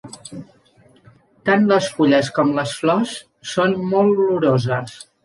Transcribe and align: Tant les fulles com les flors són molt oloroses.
Tant 1.49 1.67
les 1.71 1.89
fulles 1.97 2.29
com 2.37 2.53
les 2.61 2.73
flors 2.79 3.13
són 3.51 3.77
molt 3.93 4.23
oloroses. 4.25 4.97